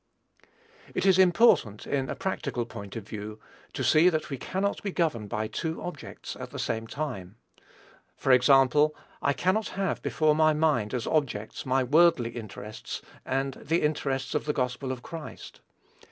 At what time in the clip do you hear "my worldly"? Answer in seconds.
11.67-12.31